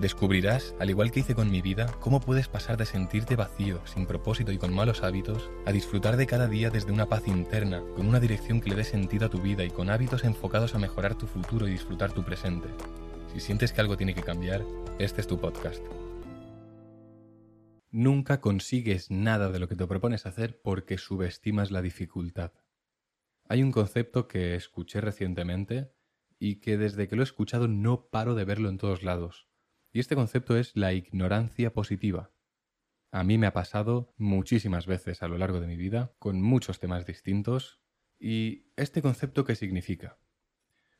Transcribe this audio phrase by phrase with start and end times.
[0.00, 4.06] Descubrirás, al igual que hice con mi vida, cómo puedes pasar de sentirte vacío, sin
[4.06, 8.08] propósito y con malos hábitos, a disfrutar de cada día desde una paz interna, con
[8.08, 11.14] una dirección que le dé sentido a tu vida y con hábitos enfocados a mejorar
[11.14, 12.68] tu futuro y disfrutar tu presente.
[13.32, 14.64] Si sientes que algo tiene que cambiar,
[14.98, 15.82] este es tu podcast.
[17.92, 22.50] Nunca consigues nada de lo que te propones hacer porque subestimas la dificultad.
[23.48, 25.92] Hay un concepto que escuché recientemente
[26.40, 29.46] y que desde que lo he escuchado no paro de verlo en todos lados
[29.94, 32.32] y este concepto es la ignorancia positiva.
[33.12, 36.80] A mí me ha pasado muchísimas veces a lo largo de mi vida, con muchos
[36.80, 37.80] temas distintos.
[38.18, 40.18] ¿Y este concepto qué significa?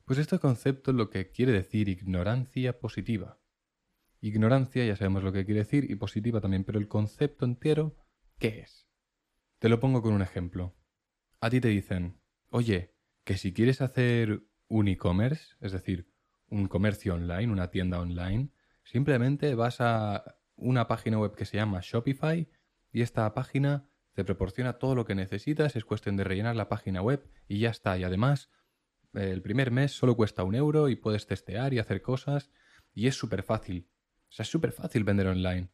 [0.05, 3.41] Pues este concepto lo que quiere decir ignorancia positiva.
[4.21, 7.97] Ignorancia ya sabemos lo que quiere decir y positiva también, pero el concepto entero,
[8.39, 8.87] ¿qué es?
[9.59, 10.77] Te lo pongo con un ejemplo.
[11.41, 16.13] A ti te dicen, oye, que si quieres hacer un e-commerce, es decir,
[16.49, 18.54] un comercio online, una tienda online,
[18.85, 22.49] Simplemente vas a una página web que se llama Shopify
[22.93, 27.03] y esta página te proporciona todo lo que necesitas, es cuestión de rellenar la página
[27.03, 27.99] web y ya está.
[27.99, 28.51] Y además,
[29.13, 32.51] el primer mes solo cuesta un euro y puedes testear y hacer cosas
[32.93, 33.89] y es súper fácil.
[34.29, 35.71] O sea, es súper fácil vender online.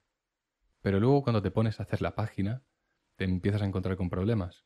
[0.81, 2.65] Pero luego cuando te pones a hacer la página,
[3.17, 4.65] te empiezas a encontrar con problemas.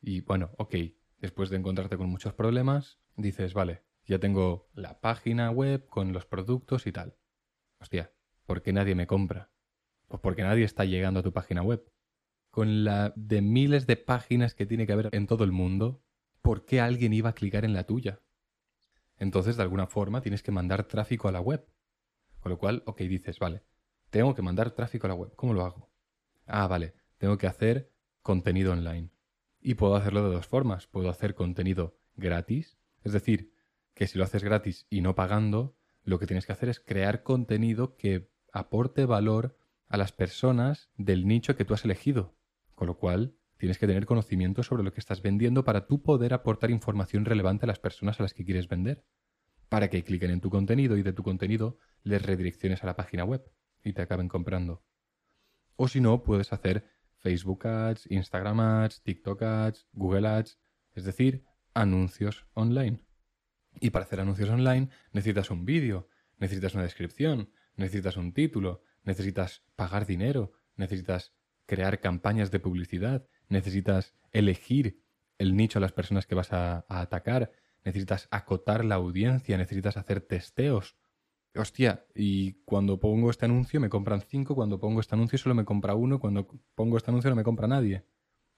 [0.00, 0.74] Y bueno, ok,
[1.18, 6.26] después de encontrarte con muchos problemas, dices, vale, ya tengo la página web con los
[6.26, 7.16] productos y tal.
[7.80, 8.12] Hostia,
[8.46, 9.50] ¿por qué nadie me compra?
[10.08, 11.84] Pues porque nadie está llegando a tu página web.
[12.50, 16.02] Con la de miles de páginas que tiene que haber en todo el mundo,
[16.42, 18.20] ¿por qué alguien iba a clicar en la tuya?
[19.16, 21.66] Entonces, de alguna forma, tienes que mandar tráfico a la web.
[22.40, 23.62] Con lo cual, ok, dices, vale,
[24.10, 25.34] tengo que mandar tráfico a la web.
[25.36, 25.90] ¿Cómo lo hago?
[26.46, 27.92] Ah, vale, tengo que hacer
[28.22, 29.10] contenido online.
[29.60, 30.86] Y puedo hacerlo de dos formas.
[30.86, 33.52] Puedo hacer contenido gratis, es decir,
[33.94, 35.77] que si lo haces gratis y no pagando,
[36.08, 39.58] lo que tienes que hacer es crear contenido que aporte valor
[39.88, 42.34] a las personas del nicho que tú has elegido.
[42.74, 46.32] Con lo cual, tienes que tener conocimiento sobre lo que estás vendiendo para tú poder
[46.32, 49.04] aportar información relevante a las personas a las que quieres vender.
[49.68, 53.24] Para que cliquen en tu contenido y de tu contenido les redirecciones a la página
[53.24, 53.44] web
[53.84, 54.82] y te acaben comprando.
[55.76, 56.88] O si no, puedes hacer
[57.18, 60.58] Facebook Ads, Instagram Ads, TikTok Ads, Google Ads,
[60.94, 61.44] es decir,
[61.74, 63.07] anuncios online.
[63.80, 66.08] Y para hacer anuncios online necesitas un vídeo,
[66.38, 71.32] necesitas una descripción, necesitas un título, necesitas pagar dinero, necesitas
[71.66, 75.02] crear campañas de publicidad, necesitas elegir
[75.38, 77.52] el nicho a las personas que vas a, atacar,
[77.84, 80.96] necesitas acotar la audiencia, necesitas hacer testeos.
[81.54, 85.64] Hostia, y cuando pongo este anuncio me compran cinco, cuando pongo este anuncio solo me
[85.64, 88.04] compra uno, cuando pongo este anuncio no me compra nadie.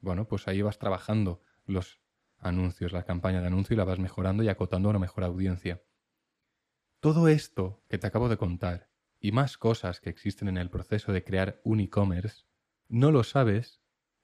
[0.00, 2.00] Bueno, pues ahí vas trabajando los
[2.40, 5.82] anuncios, la campaña de anuncio y la vas mejorando y acotando a una mejor audiencia.
[7.00, 8.90] Todo esto que te acabo de contar
[9.20, 12.44] y más cosas que existen en el proceso de crear un e-commerce,
[12.88, 13.82] no lo sabes,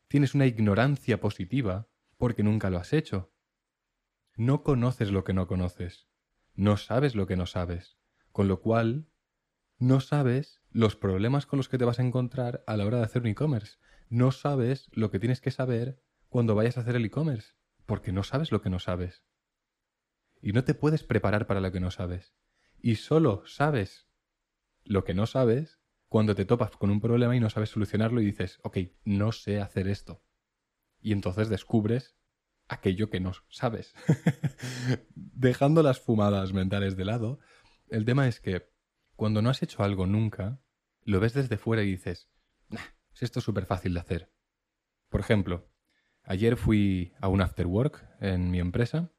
[0.09, 3.33] tienes una ignorancia positiva porque nunca lo has hecho.
[4.37, 6.09] No conoces lo que no conoces,
[6.55, 7.99] no sabes lo que no sabes,
[8.33, 9.09] con lo cual
[9.79, 13.05] no sabes los problemas con los que te vas a encontrar a la hora de
[13.05, 13.79] hacer un e-commerce,
[14.09, 17.56] no sabes lo que tienes que saber cuando vayas a hacer el e-commerce
[17.87, 19.25] porque no sabes lo que no sabes.
[20.43, 22.35] Y no te puedes preparar para lo que no sabes.
[22.79, 24.09] Y solo sabes
[24.85, 28.27] lo que no sabes cuando te topas con un problema y no sabes solucionarlo y
[28.27, 30.23] dices, ok, no sé hacer esto.
[31.01, 32.17] Y entonces descubres
[32.69, 33.95] aquello que no sabes.
[35.15, 37.39] Dejando las fumadas mentales de lado,
[37.89, 38.71] el tema es que
[39.15, 40.61] cuando no has hecho algo nunca,
[41.03, 42.29] lo ves desde fuera y dices,
[42.69, 42.81] nah,
[43.21, 44.33] esto es súper fácil de hacer.
[45.09, 45.71] Por ejemplo,
[46.29, 49.13] Ayer fui a un after work en mi empresa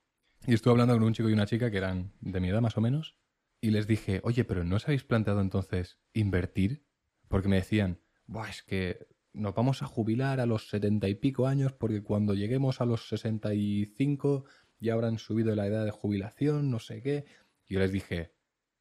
[0.46, 2.76] y estuve hablando con un chico y una chica que eran de mi edad más
[2.76, 3.16] o menos
[3.62, 6.86] y les dije, oye, pero ¿no os habéis planteado entonces invertir?
[7.30, 11.48] Porque me decían, Buah, es que nos vamos a jubilar a los setenta y pico
[11.48, 14.44] años porque cuando lleguemos a los sesenta y cinco
[14.78, 17.24] ya habrán subido la edad de jubilación, no sé qué.
[17.68, 18.34] Y yo les dije,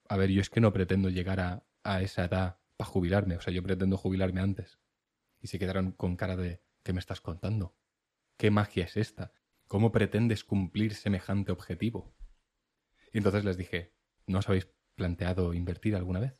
[0.08, 3.40] a ver, yo es que no pretendo llegar a, a esa edad para jubilarme, o
[3.40, 4.80] sea, yo pretendo jubilarme antes.
[5.40, 7.76] Y se quedaron con cara de, ¿qué me estás contando?
[8.36, 9.32] ¿Qué magia es esta?
[9.66, 12.14] ¿Cómo pretendes cumplir semejante objetivo?
[13.12, 13.94] Y entonces les dije,
[14.26, 16.38] ¿no os habéis planteado invertir alguna vez?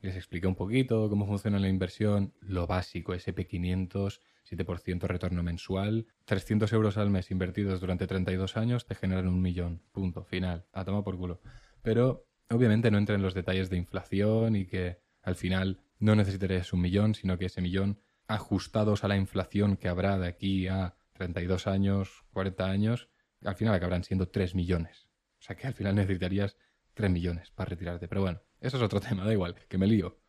[0.00, 6.72] les expliqué un poquito cómo funciona la inversión, lo básico, SP500, 7% retorno mensual, 300
[6.72, 11.02] euros al mes invertidos durante 32 años te generan un millón, punto, final, a tomar
[11.02, 11.40] por culo.
[11.82, 16.72] Pero Obviamente no entra en los detalles de inflación y que al final no necesitarías
[16.72, 20.94] un millón, sino que ese millón, ajustados a la inflación que habrá de aquí a
[21.18, 23.08] 32 años, 40 años,
[23.44, 25.08] al final acabarán siendo 3 millones.
[25.38, 26.56] O sea que al final necesitarías
[26.94, 28.08] 3 millones para retirarte.
[28.08, 30.20] Pero bueno, eso es otro tema, da igual, que me lío.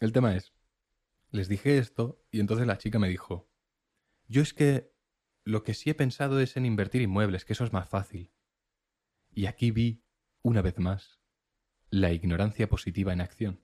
[0.00, 0.54] El tema es,
[1.30, 3.50] les dije esto y entonces la chica me dijo,
[4.26, 4.92] yo es que
[5.44, 8.32] lo que sí he pensado es en invertir inmuebles, que eso es más fácil.
[9.34, 10.04] Y aquí vi,
[10.42, 11.20] una vez más,
[11.90, 13.62] la ignorancia positiva en acción.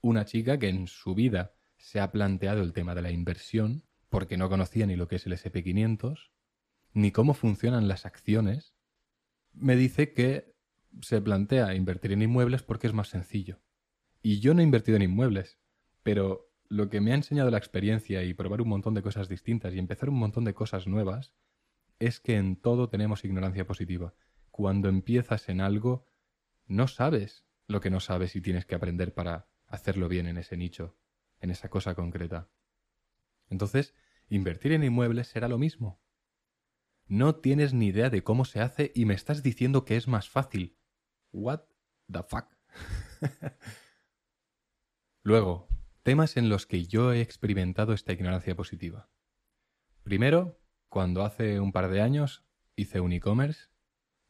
[0.00, 3.84] Una chica que en su vida se ha planteado el tema de la inversión
[4.14, 6.30] porque no conocía ni lo que es el SP500,
[6.92, 8.76] ni cómo funcionan las acciones,
[9.52, 10.54] me dice que
[11.02, 13.60] se plantea invertir en inmuebles porque es más sencillo.
[14.22, 15.58] Y yo no he invertido en inmuebles,
[16.04, 19.74] pero lo que me ha enseñado la experiencia y probar un montón de cosas distintas
[19.74, 21.34] y empezar un montón de cosas nuevas
[21.98, 24.14] es que en todo tenemos ignorancia positiva.
[24.52, 26.06] Cuando empiezas en algo,
[26.68, 30.56] no sabes lo que no sabes y tienes que aprender para hacerlo bien en ese
[30.56, 30.96] nicho,
[31.40, 32.48] en esa cosa concreta.
[33.50, 33.92] Entonces,
[34.28, 36.00] invertir en inmuebles será lo mismo.
[37.06, 40.28] No tienes ni idea de cómo se hace y me estás diciendo que es más
[40.28, 40.78] fácil.
[41.32, 41.64] What
[42.10, 42.46] the fuck?
[45.22, 45.68] Luego,
[46.02, 49.10] temas en los que yo he experimentado esta ignorancia positiva.
[50.02, 52.44] Primero, cuando hace un par de años
[52.76, 53.68] hice un e-commerce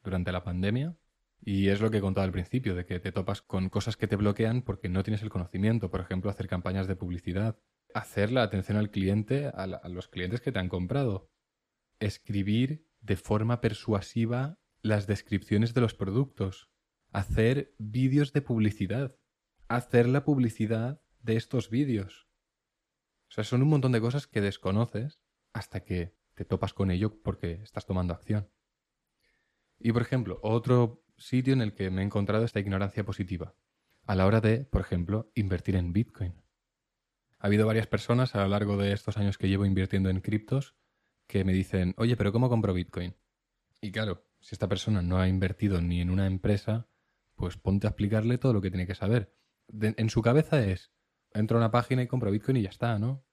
[0.02, 0.96] durante la pandemia,
[1.40, 4.06] y es lo que he contado al principio, de que te topas con cosas que
[4.06, 7.58] te bloquean porque no tienes el conocimiento, por ejemplo, hacer campañas de publicidad,
[7.94, 11.30] hacer la atención al cliente, a, los clientes que te han comprado,
[12.00, 16.70] escribir de forma persuasiva las descripciones de los productos,
[17.12, 19.16] hacer vídeos de publicidad,
[19.68, 22.28] hacer la publicidad de estos vídeos.
[23.30, 27.22] O sea, son un montón de cosas que desconoces hasta que te topas con ello
[27.22, 28.50] porque estás tomando acción.
[29.78, 33.54] Y por ejemplo, otro sitio en el que me he encontrado esta ignorancia positiva,
[34.02, 36.43] a la hora de, por ejemplo, invertir en Bitcoin.
[37.44, 40.74] Ha habido varias personas a lo largo de estos años que llevo invirtiendo en criptos
[41.26, 43.14] que me dicen, oye, pero ¿cómo compro Bitcoin?
[43.82, 46.88] Y claro, si esta persona no ha invertido ni en una empresa,
[47.34, 49.36] pues ponte a explicarle todo lo que tiene que saber.
[49.68, 50.94] en su cabeza es,
[51.34, 53.26] entro a una página y compro Bitcoin y ya está, ¿no?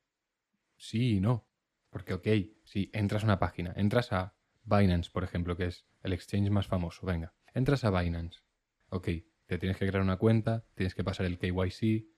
[0.75, 1.47] Sí y no.
[1.89, 2.27] Porque, ok,
[2.65, 4.35] si entras a una página, entras a
[4.65, 8.41] Binance, por ejemplo, que es el exchange más famoso, venga, entras a Binance.
[8.89, 9.07] Ok,
[9.45, 12.10] te tienes que crear una cuenta, tienes que pasar el KYC,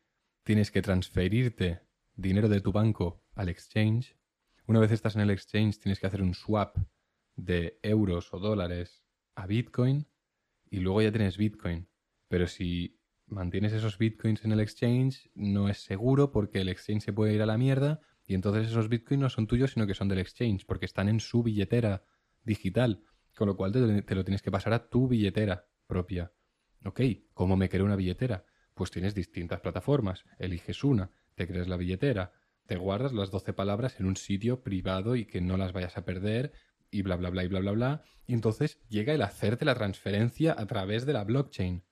[0.43, 1.81] tienes que transferirte
[2.15, 4.17] dinero de tu banco al exchange.
[4.67, 6.77] Una vez estás en el exchange, tienes que hacer un swap
[7.35, 9.03] de euros o dólares
[9.35, 10.07] a Bitcoin
[10.69, 11.87] y luego ya tienes Bitcoin.
[12.27, 17.13] Pero si mantienes esos bitcoins en el exchange, no es seguro porque el exchange se
[17.13, 20.07] puede ir a la mierda y entonces esos bitcoins no son tuyos sino que son
[20.07, 22.05] del exchange porque están en su billetera
[22.43, 23.03] digital,
[23.35, 26.31] con lo cual te, lo tienes que pasar a tu billetera propia.
[26.85, 27.01] Ok,
[27.33, 28.45] ¿cómo me creo una billetera?
[28.73, 32.31] Pues tienes distintas plataformas, eliges una, te crees la billetera,
[32.65, 36.05] te guardas las 12 palabras en un sitio privado y que no las vayas a
[36.05, 36.53] perder
[36.91, 38.01] y bla bla bla y bla bla bla.
[38.25, 41.83] Y entonces llega el hacerte la transferencia a través de la blockchain.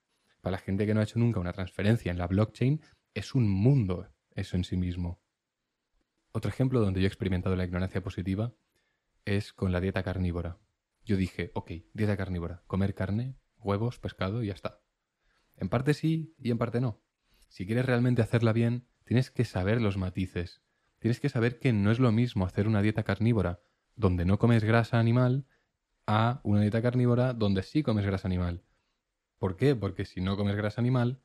[0.41, 2.81] Para la gente que no ha hecho nunca una transferencia en la blockchain,
[3.13, 5.21] es un mundo eso en sí mismo.
[6.31, 8.53] Otro ejemplo donde yo he experimentado la ignorancia positiva
[9.25, 10.57] es con la dieta carnívora.
[11.03, 14.80] Yo dije, ok, dieta carnívora, comer carne, huevos, pescado y ya está.
[15.61, 17.03] En parte sí y en parte no.
[17.47, 20.63] Si quieres realmente hacerla bien, tienes que saber los matices.
[20.97, 23.61] Tienes que saber que no es lo mismo hacer una dieta carnívora
[23.95, 25.45] donde no comes grasa animal
[26.07, 28.63] a una dieta carnívora donde sí comes grasa animal.
[29.37, 29.75] ¿Por qué?
[29.75, 31.21] Porque si no comes grasa animal,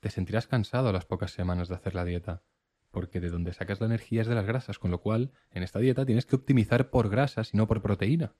[0.00, 2.42] te sentirás cansado a las pocas semanas de hacer la dieta.
[2.90, 5.78] Porque de donde sacas la energía es de las grasas, con lo cual en esta
[5.78, 8.34] dieta tienes que optimizar por grasas y no por proteína.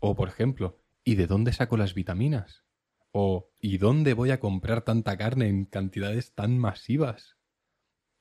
[0.00, 2.64] O, por ejemplo, ¿y de dónde saco las vitaminas?
[3.16, 7.38] O ¿y dónde voy a comprar tanta carne en cantidades tan masivas?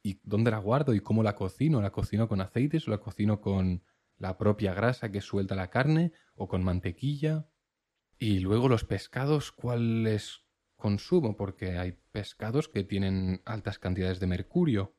[0.04, 0.94] ¿Y dónde la guardo?
[0.94, 1.82] ¿Y cómo la cocino?
[1.82, 3.84] ¿La cocino con aceites o la cocino con
[4.18, 7.50] la propia grasa que suelta la carne o con mantequilla?
[8.20, 10.42] Y luego los pescados, ¿cuáles
[10.76, 11.36] consumo?
[11.38, 14.96] Porque hay pescados que tienen altas cantidades de mercurio.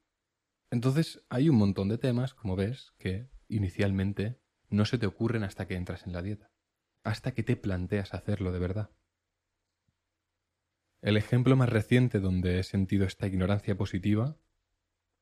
[0.73, 5.69] Entonces hay un montón de temas, como ves, que inicialmente no se te ocurren hasta
[5.69, 6.51] que entras en la dieta,
[7.05, 8.91] hasta que te planteas hacerlo de verdad.
[11.05, 14.39] El ejemplo más reciente donde he sentido esta ignorancia positiva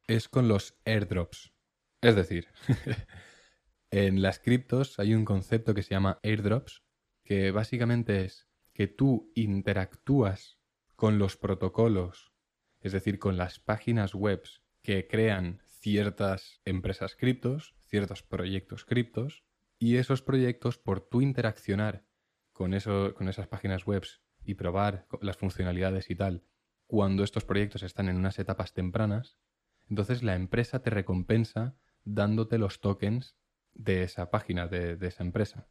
[0.06, 1.54] es con los airdrops.
[2.00, 2.46] Es decir,
[3.90, 6.84] en las criptos hay un concepto que se llama airdrops,
[7.24, 10.60] que básicamente es que tú interactúas
[10.94, 12.32] con los protocolos,
[12.80, 14.44] es decir, con las páginas web
[14.82, 19.42] que crean ciertas empresas criptos, ciertos proyectos criptos,
[19.80, 22.04] y esos proyectos, por tú interaccionar
[22.52, 22.70] con,
[23.14, 24.04] con esas páginas web
[24.44, 26.44] y probar las funcionalidades y tal
[26.92, 29.38] cuando estos proyectos están en unas etapas tempranas,
[29.88, 33.34] entonces la empresa te recompensa dándote los tokens
[33.72, 35.68] de esa página, de, de esa empresa.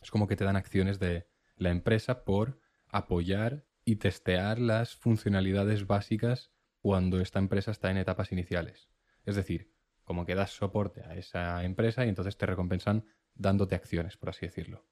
[0.00, 5.86] Es como que te dan acciones de la empresa por apoyar y testear las funcionalidades
[5.86, 6.50] básicas
[6.80, 8.88] cuando esta empresa está en etapas iniciales.
[9.26, 14.16] Es decir, como que das soporte a esa empresa y entonces te recompensan dándote acciones,
[14.16, 14.86] por así decirlo.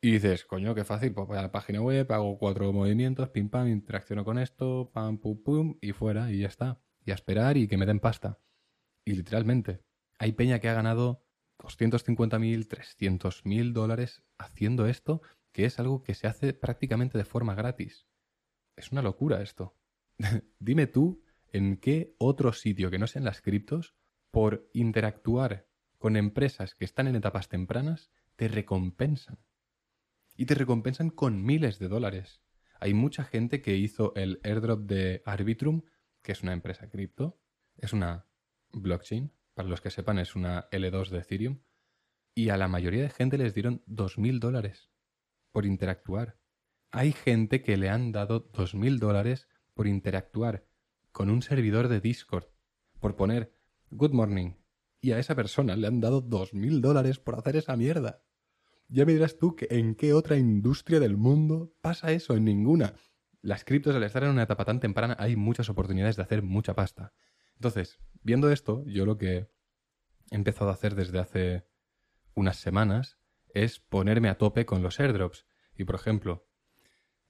[0.00, 3.48] Y dices, coño, qué fácil, pues voy a la página web, hago cuatro movimientos, pim
[3.48, 6.80] pam, interacciono con esto, pam, pum, pum, y fuera, y ya está.
[7.04, 8.38] Y a esperar y que me den pasta.
[9.04, 9.82] Y literalmente,
[10.18, 11.24] hay peña que ha ganado
[11.58, 18.06] 250.000, 300.000 dólares haciendo esto, que es algo que se hace prácticamente de forma gratis.
[18.76, 19.76] Es una locura esto.
[20.60, 23.96] Dime tú en qué otro sitio que no sean las criptos,
[24.30, 29.38] por interactuar con empresas que están en etapas tempranas, te recompensan
[30.38, 32.40] y te recompensan con miles de dólares.
[32.78, 35.82] Hay mucha gente que hizo el airdrop de Arbitrum,
[36.22, 37.40] que es una empresa cripto,
[37.76, 38.28] es una
[38.72, 41.58] blockchain, para los que sepan es una L2 de Ethereum,
[42.36, 44.92] y a la mayoría de gente les dieron 2.000 dólares
[45.50, 46.38] por interactuar.
[46.92, 50.68] Hay gente que le han dado 2.000 dólares por interactuar
[51.10, 52.46] con un servidor de Discord,
[53.00, 53.52] por poner
[53.90, 54.52] Good Morning,
[55.00, 58.22] y a esa persona le han dado 2.000 dólares por hacer esa mierda.
[58.88, 62.94] Ya me dirás tú que en qué otra industria del mundo pasa eso, en ninguna.
[63.42, 66.74] Las criptos al estar en una etapa tan temprana hay muchas oportunidades de hacer mucha
[66.74, 67.12] pasta.
[67.56, 69.36] Entonces, viendo esto, yo lo que
[70.30, 71.66] he empezado a hacer desde hace
[72.34, 73.18] unas semanas
[73.52, 75.44] es ponerme a tope con los airdrops.
[75.76, 76.48] Y por ejemplo,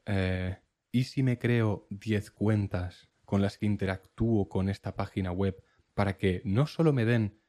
[0.06, 0.58] eh,
[0.92, 5.62] ¿y si me creo 10 cuentas con las que interactúo con esta página web
[5.94, 7.40] para que no solo me den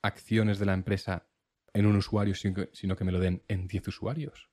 [0.00, 1.27] acciones de la empresa
[1.72, 4.50] en un usuario, sino que me lo den en 10 usuarios.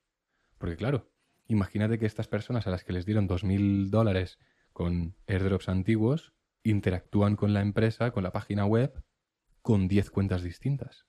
[0.58, 1.10] Porque claro,
[1.46, 4.38] imagínate que estas personas a las que les dieron 2.000 dólares
[4.72, 9.02] con airdrops antiguos interactúan con la empresa, con la página web,
[9.62, 11.06] con 10 cuentas distintas.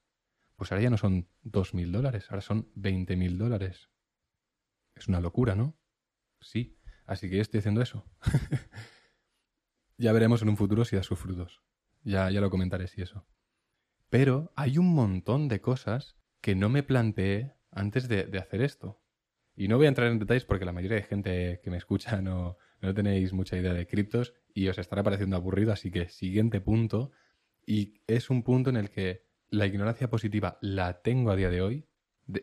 [0.56, 3.90] Pues ahora ya no son 2.000 dólares, ahora son 20.000 dólares.
[4.96, 5.78] Es una locura, ¿no?
[6.42, 8.06] Sí, así que estoy haciendo eso.
[9.98, 11.62] ya veremos en un futuro si da sus frutos.
[12.04, 13.28] Ya, ya lo comentaré si eso.
[14.10, 19.02] Pero hay un montón de cosas que no me planteé antes de, hacer esto.
[19.56, 22.22] Y no voy a entrar en detalles porque la mayoría de gente que me escucha
[22.22, 26.62] no, no tenéis mucha idea de criptos y os estará pareciendo aburrido, así que siguiente
[26.62, 27.12] punto.
[27.66, 31.62] Y es un punto en el que la ignorancia positiva la tengo a día de
[31.62, 31.88] hoy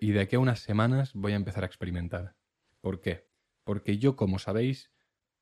[0.01, 2.37] y de aquí a unas semanas voy a empezar a experimentar.
[2.81, 3.29] ¿Por qué?
[3.65, 4.91] Porque yo, como sabéis,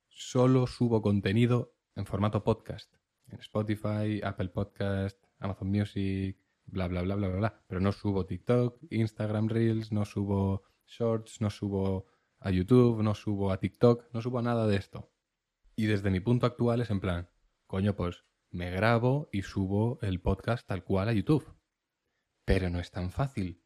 [0.08, 2.94] solo subo contenido en formato podcast.
[3.28, 7.64] En Spotify, Apple Podcast, Amazon Music, bla, bla, bla, bla, bla, bla.
[7.66, 12.06] Pero no subo TikTok, Instagram Reels, no subo Shorts, no subo
[12.38, 15.12] a YouTube, no subo a TikTok, no subo nada de esto.
[15.76, 17.30] Y desde mi punto actual es en plan,
[17.66, 21.56] coño, pues me grabo y subo el podcast tal cual a YouTube.
[22.44, 23.62] Pero no es tan fácil.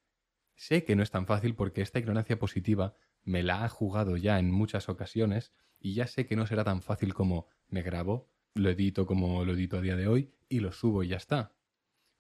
[0.54, 4.38] Sé que no es tan fácil porque esta ignorancia positiva me la ha jugado ya
[4.38, 8.71] en muchas ocasiones y ya sé que no será tan fácil como me grabo, lo
[8.71, 11.56] edito como lo edito a día de hoy y lo subo y ya está.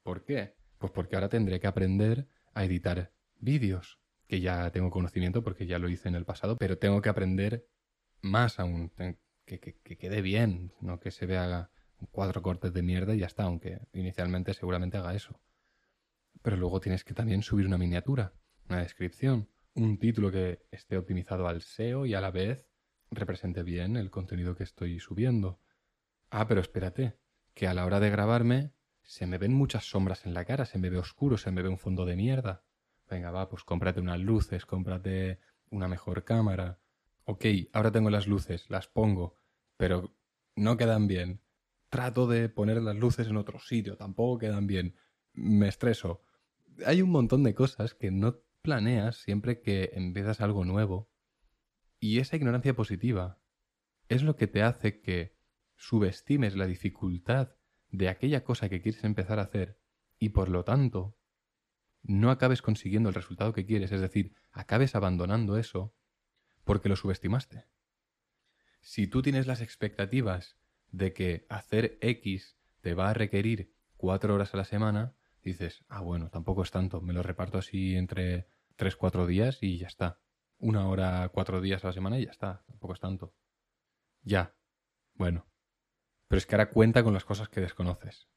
[0.06, 0.54] ¿Por qué?
[0.78, 3.98] Pues porque ahora tendré que aprender a editar vídeos,
[4.28, 7.66] que ya tengo conocimiento porque ya lo hice en el pasado, pero tengo que aprender
[8.20, 8.92] más aún,
[9.44, 11.72] que, quede bien, no que se vea
[12.12, 15.40] cuatro cortes de mierda y ya está, aunque inicialmente seguramente haga eso.
[16.40, 18.32] Pero luego tienes que también subir una miniatura,
[18.68, 22.68] una descripción, un título que esté optimizado al SEO y a la vez
[23.10, 25.58] represente bien el contenido que estoy subiendo.
[26.30, 27.18] Ah, pero espérate,
[27.54, 28.75] que a la hora de grabarme
[29.06, 31.68] se me ven muchas sombras en la cara, se me ve oscuro, se me ve
[31.68, 32.64] un fondo de mierda.
[33.08, 35.38] Venga, va, pues cómprate unas luces, cómprate
[35.70, 36.80] una mejor cámara.
[37.24, 39.36] Ok, ahora tengo las luces, las pongo,
[39.76, 40.12] pero
[40.56, 41.40] no quedan bien.
[41.88, 44.96] Trato de poner las luces en otro sitio, tampoco quedan bien.
[45.32, 46.22] Me estreso.
[46.84, 51.08] Hay un montón de cosas que no planeas siempre que empiezas algo nuevo.
[52.00, 53.40] Y esa ignorancia positiva
[54.08, 55.36] es lo que te hace que
[55.76, 57.55] subestimes la dificultad
[57.90, 59.78] de aquella cosa que quieres empezar a hacer
[60.18, 61.16] y por lo tanto
[62.02, 65.94] no acabes consiguiendo el resultado que quieres, es decir, acabes abandonando eso
[66.64, 67.64] porque lo subestimaste.
[68.80, 70.56] Si tú tienes las expectativas
[70.92, 76.00] de que hacer X te va a requerir cuatro horas a la semana, dices, ah,
[76.00, 80.20] bueno, tampoco es tanto, me lo reparto así entre tres, cuatro días y ya está.
[80.58, 83.34] Una hora, cuatro días a la semana y ya está, tampoco es tanto.
[84.22, 84.54] Ya.
[85.14, 85.46] Bueno,
[86.28, 88.28] pero es que ahora cuenta con las cosas que desconoces.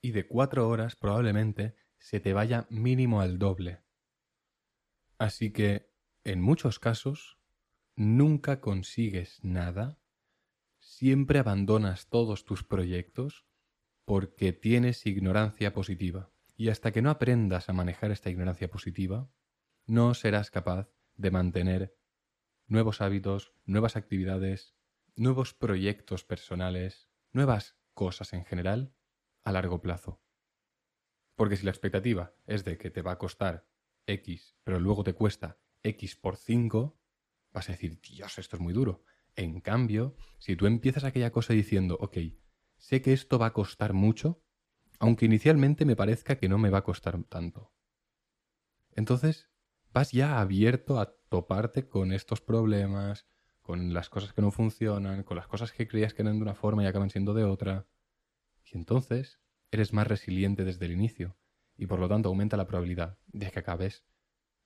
[0.00, 3.82] Y de cuatro horas probablemente se te vaya mínimo al doble.
[5.18, 5.90] Así que,
[6.24, 7.38] en muchos casos,
[7.96, 9.98] nunca consigues nada,
[10.78, 13.46] siempre abandonas todos tus proyectos
[14.04, 16.30] porque tienes ignorancia positiva.
[16.56, 19.30] Y hasta que no aprendas a manejar esta ignorancia positiva,
[19.86, 21.96] no serás capaz de mantener
[22.66, 24.77] nuevos hábitos, nuevas actividades,
[25.18, 28.94] nuevos proyectos personales, nuevas cosas en general
[29.42, 30.22] a largo plazo.
[31.34, 33.66] Porque si la expectativa es de que te va a costar
[34.06, 36.98] X, pero luego te cuesta X por 5,
[37.52, 39.02] vas a decir, Dios, esto es muy duro.
[39.34, 42.18] En cambio, si tú empiezas aquella cosa diciendo, ok,
[42.76, 44.44] sé que esto va a costar mucho,
[45.00, 47.72] aunque inicialmente me parezca que no me va a costar tanto.
[48.92, 49.50] Entonces,
[49.92, 53.26] vas ya abierto a toparte con estos problemas,
[53.68, 56.54] con las cosas que no funcionan, con las cosas que creías que eran de una
[56.54, 57.86] forma y acaban siendo de otra.
[58.64, 61.36] Y entonces eres más resiliente desde el inicio
[61.76, 64.06] y por lo tanto aumenta la probabilidad de que acabes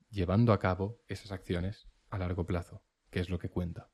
[0.09, 3.91] llevando a cabo esas acciones a largo plazo, que es lo que cuenta.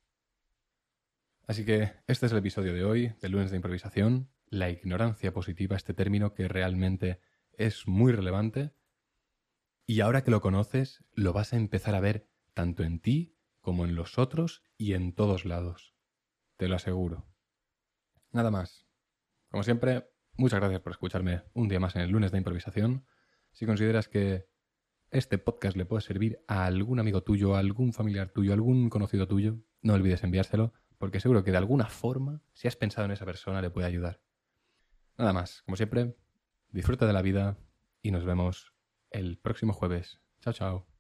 [1.47, 5.75] Así que este es el episodio de hoy, de lunes de improvisación, la ignorancia positiva,
[5.75, 7.19] este término que realmente
[7.53, 8.75] es muy relevante.
[9.87, 13.85] Y ahora que lo conoces, lo vas a empezar a ver tanto en ti como
[13.85, 15.95] en los otros y en todos lados.
[16.57, 17.27] Te lo aseguro.
[18.31, 18.87] Nada más.
[19.49, 23.05] Como siempre, muchas gracias por escucharme un día más en el lunes de improvisación.
[23.51, 24.47] Si consideras que
[25.11, 28.89] este podcast le puede servir a algún amigo tuyo, a algún familiar tuyo, a algún
[28.89, 33.11] conocido tuyo, no olvides enviárselo porque seguro que de alguna forma, si has pensado en
[33.11, 34.21] esa persona, le puede ayudar.
[35.17, 36.15] Nada más, como siempre,
[36.69, 37.57] disfruta de la vida
[38.01, 38.73] y nos vemos
[39.09, 40.21] el próximo jueves.
[40.41, 40.99] Chao, chao.